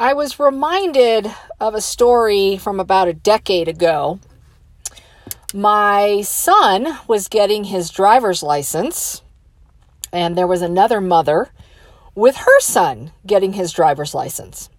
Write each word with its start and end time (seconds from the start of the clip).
I 0.00 0.12
was 0.12 0.38
reminded 0.38 1.26
of 1.58 1.74
a 1.74 1.80
story 1.80 2.56
from 2.56 2.78
about 2.78 3.08
a 3.08 3.12
decade 3.12 3.66
ago. 3.66 4.20
My 5.52 6.22
son 6.22 6.98
was 7.08 7.26
getting 7.26 7.64
his 7.64 7.90
driver's 7.90 8.40
license, 8.40 9.22
and 10.12 10.38
there 10.38 10.46
was 10.46 10.62
another 10.62 11.00
mother 11.00 11.50
with 12.14 12.36
her 12.36 12.60
son 12.60 13.10
getting 13.26 13.54
his 13.54 13.72
driver's 13.72 14.14
license. 14.14 14.70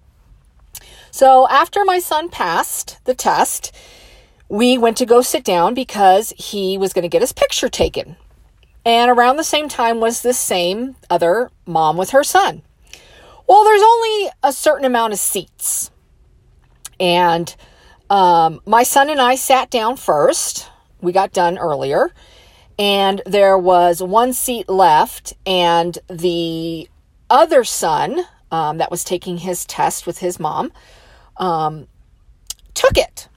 So 1.11 1.49
after 1.49 1.83
my 1.83 1.99
son 1.99 2.29
passed 2.29 3.03
the 3.03 3.13
test, 3.13 3.75
we 4.47 4.77
went 4.77 4.95
to 4.97 5.05
go 5.05 5.21
sit 5.21 5.43
down 5.43 5.73
because 5.73 6.33
he 6.37 6.77
was 6.77 6.93
going 6.93 7.03
to 7.03 7.09
get 7.09 7.21
his 7.21 7.33
picture 7.33 7.67
taken. 7.67 8.15
And 8.85 9.11
around 9.11 9.35
the 9.35 9.43
same 9.43 9.67
time 9.67 9.99
was 9.99 10.21
this 10.21 10.39
same 10.39 10.95
other 11.09 11.51
mom 11.65 11.97
with 11.97 12.11
her 12.11 12.23
son. 12.23 12.61
Well, 13.49 13.63
there's 13.63 13.81
only 13.81 14.29
a 14.43 14.53
certain 14.53 14.85
amount 14.85 15.13
of 15.13 15.17
seats. 15.17 15.89
And 16.99 17.53
um, 18.07 18.61
my 18.67 18.83
son 18.83 19.09
and 19.09 19.19
I 19.19 19.33
sat 19.33 19.71
down 19.71 19.97
first. 19.97 20.69
We 21.01 21.11
got 21.11 21.33
done 21.33 21.57
earlier. 21.57 22.13
And 22.77 23.23
there 23.25 23.57
was 23.57 24.03
one 24.03 24.33
seat 24.33 24.69
left. 24.69 25.33
And 25.47 25.97
the 26.07 26.87
other 27.27 27.63
son 27.63 28.21
um, 28.51 28.77
that 28.77 28.91
was 28.91 29.03
taking 29.03 29.39
his 29.39 29.65
test 29.65 30.05
with 30.05 30.19
his 30.19 30.39
mom 30.39 30.71
um, 31.37 31.87
took 32.75 32.99
it. 32.99 33.29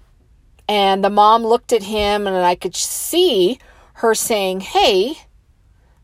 And 0.68 1.02
the 1.02 1.10
mom 1.10 1.42
looked 1.42 1.72
at 1.72 1.84
him, 1.84 2.26
and 2.26 2.36
I 2.36 2.54
could 2.54 2.76
see 2.76 3.58
her 3.94 4.14
saying, 4.14 4.60
Hey, 4.60 5.20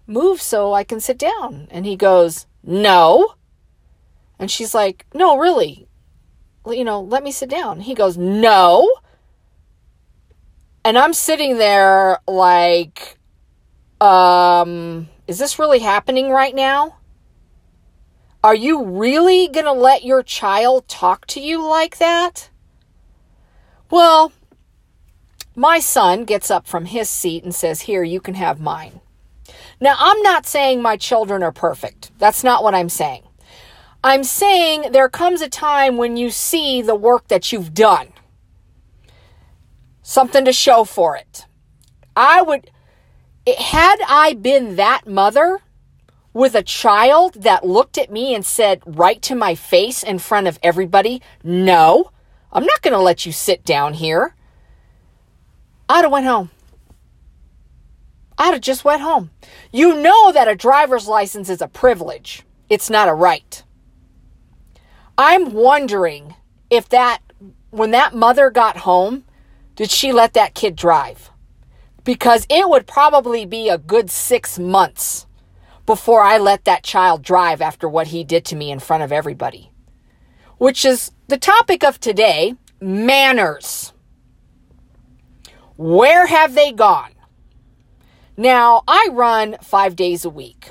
move 0.06 0.40
so 0.40 0.72
I 0.72 0.82
can 0.82 0.98
sit 0.98 1.18
down. 1.18 1.68
And 1.70 1.84
he 1.84 1.94
goes, 1.94 2.46
No. 2.62 3.34
And 4.38 4.50
she's 4.50 4.74
like, 4.74 5.06
No, 5.14 5.38
really. 5.38 5.88
You 6.66 6.84
know, 6.84 7.00
let 7.00 7.22
me 7.22 7.32
sit 7.32 7.48
down. 7.48 7.80
He 7.80 7.94
goes, 7.94 8.16
No. 8.16 8.90
And 10.84 10.96
I'm 10.96 11.12
sitting 11.12 11.58
there 11.58 12.18
like, 12.26 13.18
um, 14.00 15.08
is 15.26 15.38
this 15.38 15.58
really 15.58 15.80
happening 15.80 16.30
right 16.30 16.54
now? 16.54 16.96
Are 18.42 18.54
you 18.54 18.84
really 18.84 19.48
going 19.48 19.66
to 19.66 19.72
let 19.72 20.04
your 20.04 20.22
child 20.22 20.86
talk 20.88 21.26
to 21.28 21.40
you 21.40 21.66
like 21.66 21.98
that? 21.98 22.50
Well, 23.90 24.32
my 25.56 25.80
son 25.80 26.24
gets 26.24 26.50
up 26.50 26.66
from 26.66 26.84
his 26.86 27.10
seat 27.10 27.42
and 27.42 27.54
says, 27.54 27.82
Here, 27.82 28.04
you 28.04 28.20
can 28.20 28.34
have 28.34 28.60
mine. 28.60 29.00
Now, 29.80 29.96
I'm 29.98 30.22
not 30.22 30.46
saying 30.46 30.80
my 30.80 30.96
children 30.96 31.42
are 31.42 31.52
perfect. 31.52 32.12
That's 32.18 32.44
not 32.44 32.62
what 32.62 32.74
I'm 32.74 32.88
saying. 32.88 33.27
I'm 34.02 34.22
saying 34.24 34.92
there 34.92 35.08
comes 35.08 35.40
a 35.40 35.48
time 35.48 35.96
when 35.96 36.16
you 36.16 36.30
see 36.30 36.82
the 36.82 36.94
work 36.94 37.28
that 37.28 37.52
you've 37.52 37.74
done, 37.74 38.12
something 40.02 40.44
to 40.44 40.52
show 40.52 40.84
for 40.84 41.16
it. 41.16 41.46
I 42.16 42.42
would, 42.42 42.70
had 43.46 43.96
I 44.08 44.34
been 44.34 44.76
that 44.76 45.06
mother, 45.06 45.60
with 46.32 46.54
a 46.54 46.62
child 46.62 47.34
that 47.42 47.66
looked 47.66 47.98
at 47.98 48.12
me 48.12 48.32
and 48.32 48.46
said 48.46 48.80
right 48.86 49.20
to 49.22 49.34
my 49.34 49.56
face 49.56 50.04
in 50.04 50.20
front 50.20 50.46
of 50.46 50.58
everybody, 50.62 51.20
No, 51.42 52.12
I'm 52.52 52.64
not 52.64 52.82
going 52.82 52.92
to 52.92 53.00
let 53.00 53.26
you 53.26 53.32
sit 53.32 53.64
down 53.64 53.94
here. 53.94 54.36
I'd 55.88 56.02
have 56.02 56.12
went 56.12 56.26
home. 56.26 56.50
I'd 58.38 58.52
have 58.52 58.60
just 58.60 58.84
went 58.84 59.02
home. 59.02 59.30
You 59.72 60.00
know 60.00 60.30
that 60.30 60.46
a 60.46 60.54
driver's 60.54 61.08
license 61.08 61.50
is 61.50 61.60
a 61.60 61.66
privilege. 61.66 62.44
It's 62.68 62.88
not 62.88 63.08
a 63.08 63.14
right. 63.14 63.64
I'm 65.18 65.52
wondering 65.52 66.36
if 66.70 66.88
that 66.90 67.18
when 67.70 67.90
that 67.90 68.14
mother 68.14 68.50
got 68.50 68.78
home, 68.78 69.24
did 69.74 69.90
she 69.90 70.12
let 70.12 70.32
that 70.34 70.54
kid 70.54 70.76
drive? 70.76 71.30
Because 72.04 72.46
it 72.48 72.68
would 72.68 72.86
probably 72.86 73.44
be 73.44 73.68
a 73.68 73.78
good 73.78 74.10
6 74.10 74.58
months 74.60 75.26
before 75.84 76.22
I 76.22 76.38
let 76.38 76.64
that 76.64 76.84
child 76.84 77.22
drive 77.22 77.60
after 77.60 77.88
what 77.88 78.06
he 78.06 78.22
did 78.22 78.44
to 78.46 78.56
me 78.56 78.70
in 78.70 78.78
front 78.78 79.02
of 79.02 79.10
everybody. 79.10 79.72
Which 80.56 80.84
is 80.84 81.10
the 81.26 81.36
topic 81.36 81.82
of 81.82 81.98
today 81.98 82.54
manners. 82.80 83.92
Where 85.76 86.26
have 86.26 86.54
they 86.54 86.72
gone? 86.72 87.12
Now, 88.36 88.82
I 88.86 89.08
run 89.10 89.56
five 89.62 89.96
days 89.96 90.24
a 90.24 90.30
week. 90.30 90.70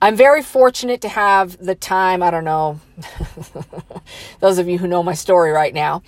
I'm 0.00 0.16
very 0.16 0.42
fortunate 0.42 1.00
to 1.02 1.08
have 1.08 1.56
the 1.58 1.74
time. 1.74 2.22
I 2.22 2.30
don't 2.30 2.44
know, 2.44 2.80
those 4.40 4.58
of 4.58 4.68
you 4.68 4.78
who 4.78 4.86
know 4.86 5.02
my 5.02 5.14
story 5.14 5.50
right 5.50 5.72
now. 5.72 6.02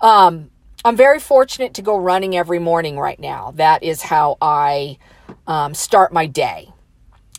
Um, 0.00 0.50
I'm 0.84 0.96
very 0.96 1.20
fortunate 1.20 1.74
to 1.74 1.82
go 1.82 1.96
running 1.96 2.36
every 2.36 2.58
morning 2.58 2.98
right 2.98 3.18
now. 3.18 3.52
That 3.56 3.82
is 3.82 4.02
how 4.02 4.38
I 4.40 4.98
um, 5.46 5.74
start 5.74 6.12
my 6.12 6.26
day 6.26 6.72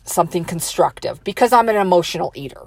something 0.04 0.44
constructive 0.44 1.22
because 1.24 1.52
I'm 1.52 1.68
an 1.68 1.76
emotional 1.76 2.32
eater. 2.34 2.66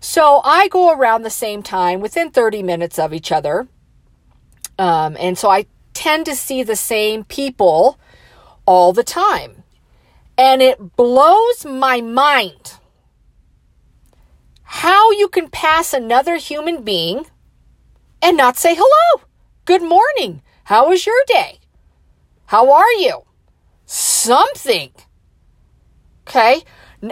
So 0.00 0.40
I 0.44 0.68
go 0.68 0.92
around 0.92 1.22
the 1.22 1.30
same 1.30 1.62
time 1.62 2.00
within 2.00 2.30
30 2.30 2.62
minutes 2.62 2.98
of 2.98 3.12
each 3.12 3.30
other. 3.32 3.68
Um, 4.78 5.16
and 5.18 5.36
so 5.38 5.50
I 5.50 5.66
tend 5.94 6.26
to 6.26 6.34
see 6.34 6.62
the 6.62 6.76
same 6.76 7.24
people 7.24 7.98
all 8.66 8.92
the 8.92 9.04
time. 9.04 9.61
And 10.42 10.60
it 10.60 10.96
blows 10.96 11.64
my 11.64 12.00
mind 12.00 12.74
how 14.64 15.12
you 15.12 15.28
can 15.28 15.48
pass 15.48 15.94
another 15.94 16.34
human 16.34 16.82
being 16.82 17.26
and 18.20 18.36
not 18.36 18.56
say 18.56 18.74
hello. 18.76 19.22
Good 19.66 19.82
morning. 19.84 20.42
How 20.64 20.88
was 20.88 21.06
your 21.06 21.22
day? 21.28 21.60
How 22.46 22.72
are 22.72 22.90
you? 22.94 23.22
Something. 23.86 24.90
Okay. 26.26 26.62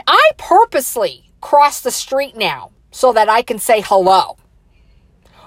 I 0.09 0.31
purposely 0.37 1.31
cross 1.41 1.83
the 1.83 1.93
street 1.93 2.37
now 2.37 2.73
so 2.91 3.13
that 3.13 3.29
I 3.29 3.43
can 3.43 3.61
say 3.61 3.81
hello. 3.81 4.39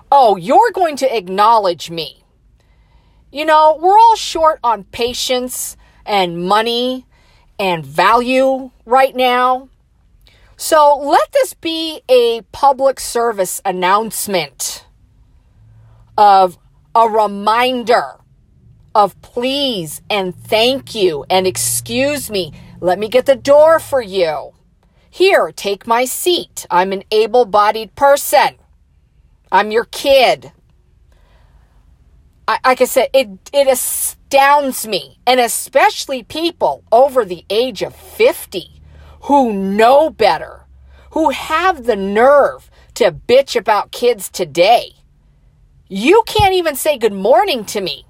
Oh, 0.09 0.37
you're 0.37 0.71
going 0.71 0.95
to 0.95 1.17
acknowledge 1.17 1.89
me. 1.89 2.23
You 3.29 3.43
know, 3.43 3.77
we're 3.77 3.99
all 3.99 4.15
short 4.15 4.61
on 4.63 4.85
patience 4.85 5.75
and 6.05 6.45
money 6.47 7.07
and 7.59 7.85
value 7.85 8.71
right 8.85 9.15
now. 9.15 9.69
So 10.57 10.97
let 10.97 11.31
this 11.31 11.53
be 11.53 12.01
a 12.09 12.41
public 12.51 12.99
service 12.99 13.61
announcement 13.65 14.85
of 16.17 16.57
a 16.95 17.07
reminder 17.09 18.19
of 18.95 19.19
please 19.21 20.01
and 20.09 20.35
thank 20.35 20.93
you 20.93 21.25
and 21.29 21.47
excuse 21.47 22.29
me 22.29 22.53
let 22.83 22.99
me 22.99 23.07
get 23.07 23.25
the 23.25 23.37
door 23.37 23.79
for 23.79 24.01
you. 24.01 24.51
Here, 25.09 25.53
take 25.55 25.87
my 25.87 26.03
seat. 26.03 26.65
I'm 26.69 26.91
an 26.91 27.05
able 27.11 27.45
bodied 27.45 27.95
person. 27.95 28.57
I'm 29.49 29.71
your 29.71 29.85
kid. 29.85 30.51
Like 32.65 32.79
I 32.81 32.85
said, 32.85 33.09
it, 33.13 33.29
it 33.51 33.67
astounds 33.67 34.87
me, 34.87 35.19
and 35.27 35.39
especially 35.39 36.23
people 36.23 36.83
over 36.91 37.25
the 37.25 37.45
age 37.49 37.81
of 37.81 37.95
50 37.95 38.81
who 39.23 39.53
know 39.53 40.09
better, 40.09 40.65
who 41.11 41.31
have 41.31 41.85
the 41.85 41.95
nerve 41.95 42.69
to 42.95 43.11
bitch 43.11 43.55
about 43.55 43.91
kids 43.91 44.29
today. 44.29 44.93
You 45.89 46.23
can't 46.25 46.53
even 46.53 46.75
say 46.75 46.97
good 46.97 47.13
morning 47.13 47.65
to 47.65 47.81
me. 47.81 48.05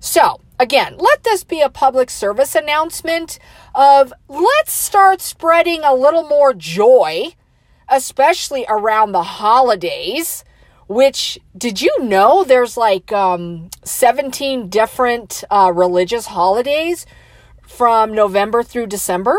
So, 0.00 0.40
again, 0.58 0.96
let 0.98 1.24
this 1.24 1.44
be 1.44 1.60
a 1.60 1.68
public 1.68 2.10
service 2.10 2.54
announcement 2.54 3.38
of 3.74 4.12
let's 4.28 4.72
start 4.72 5.20
spreading 5.20 5.82
a 5.82 5.94
little 5.94 6.22
more 6.22 6.54
joy, 6.54 7.34
especially 7.88 8.64
around 8.68 9.12
the 9.12 9.24
holidays. 9.24 10.44
Which 10.88 11.38
did 11.56 11.80
you 11.80 11.94
know 12.02 12.44
there's 12.44 12.76
like 12.76 13.12
um, 13.12 13.70
17 13.84 14.68
different 14.68 15.44
uh, 15.50 15.70
religious 15.74 16.26
holidays 16.26 17.06
from 17.62 18.12
November 18.14 18.62
through 18.62 18.86
December? 18.86 19.38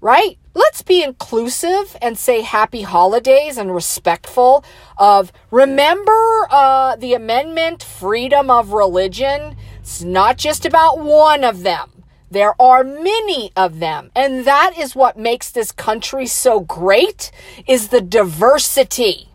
Right? 0.00 0.38
Let's 0.54 0.82
be 0.82 1.02
inclusive 1.02 1.96
and 2.02 2.18
say 2.18 2.40
happy 2.40 2.82
holidays 2.82 3.56
and 3.56 3.74
respectful 3.74 4.64
of 4.98 5.32
remember 5.50 6.48
uh, 6.50 6.96
the 6.96 7.14
amendment 7.14 7.82
freedom 7.82 8.50
of 8.50 8.72
religion 8.72 9.56
it's 9.82 10.00
not 10.00 10.38
just 10.38 10.64
about 10.64 11.00
one 11.00 11.42
of 11.42 11.64
them. 11.64 12.04
There 12.30 12.54
are 12.62 12.84
many 12.84 13.50
of 13.56 13.80
them. 13.80 14.12
And 14.14 14.44
that 14.44 14.78
is 14.78 14.94
what 14.94 15.18
makes 15.18 15.50
this 15.50 15.72
country 15.72 16.26
so 16.26 16.60
great 16.60 17.32
is 17.66 17.88
the 17.88 18.00
diversity. 18.00 19.31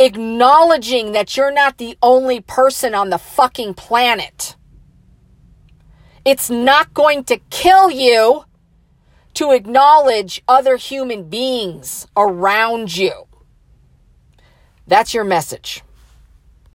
Acknowledging 0.00 1.12
that 1.12 1.36
you're 1.36 1.52
not 1.52 1.76
the 1.76 1.96
only 2.02 2.40
person 2.40 2.94
on 2.94 3.10
the 3.10 3.18
fucking 3.18 3.74
planet. 3.74 4.56
It's 6.24 6.48
not 6.48 6.94
going 6.94 7.24
to 7.24 7.36
kill 7.50 7.90
you 7.90 8.44
to 9.34 9.52
acknowledge 9.52 10.42
other 10.48 10.76
human 10.76 11.28
beings 11.28 12.06
around 12.16 12.96
you. 12.96 13.26
That's 14.86 15.12
your 15.12 15.24
message. 15.24 15.82